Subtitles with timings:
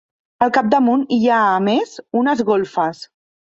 [0.45, 1.93] Al capdamunt, hi ha a més,
[2.23, 3.05] unes golfes.